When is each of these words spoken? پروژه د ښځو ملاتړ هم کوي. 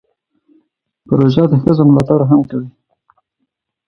پروژه 1.07 1.43
د 1.49 1.53
ښځو 1.61 1.83
ملاتړ 1.89 2.19
هم 2.29 2.41
کوي. 2.49 2.69